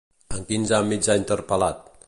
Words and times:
En 0.37 0.47
quins 0.51 0.73
àmbits 0.79 1.11
ha 1.15 1.19
interpretat? 1.21 1.89